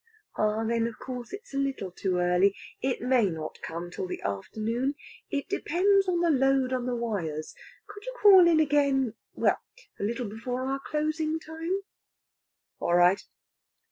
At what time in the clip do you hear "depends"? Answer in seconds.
5.47-6.07